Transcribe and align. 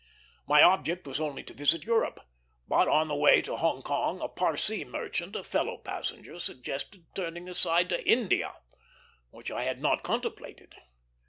My 0.47 0.63
object 0.63 1.05
was 1.05 1.19
only 1.19 1.43
to 1.43 1.53
visit 1.53 1.83
Europe; 1.83 2.21
but 2.67 2.87
on 2.87 3.07
the 3.07 3.13
way 3.15 3.39
to 3.43 3.55
Hong 3.57 3.83
Kong 3.83 4.19
a 4.19 4.27
Parsee 4.27 4.83
merchant, 4.83 5.35
a 5.35 5.43
fellow 5.43 5.77
passenger, 5.77 6.39
suggested 6.39 7.05
turning 7.13 7.47
aside 7.47 7.87
to 7.89 8.03
India, 8.03 8.53
which 9.29 9.51
I 9.51 9.61
had 9.61 9.79
not 9.79 10.01
contemplated. 10.01 10.73